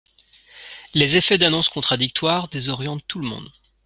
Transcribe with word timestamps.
Les 0.95 1.15
effets 1.15 1.37
d’annonces 1.37 1.69
contradictoires 1.69 2.47
désorientent 2.47 3.05
tout 3.07 3.19
le 3.19 3.27
monde. 3.27 3.51